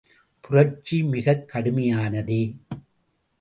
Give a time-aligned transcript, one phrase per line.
[0.43, 2.41] புரட்சி மிகக் கடுமையானதே!